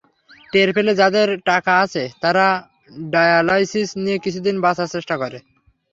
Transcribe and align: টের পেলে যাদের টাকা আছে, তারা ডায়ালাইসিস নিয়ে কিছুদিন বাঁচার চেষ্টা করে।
টের 0.53 0.69
পেলে 0.75 0.91
যাদের 1.01 1.27
টাকা 1.49 1.73
আছে, 1.83 2.03
তারা 2.23 2.45
ডায়ালাইসিস 3.13 3.89
নিয়ে 4.03 4.17
কিছুদিন 4.25 4.55
বাঁচার 4.65 4.87
চেষ্টা 4.95 5.15
করে। 5.21 5.37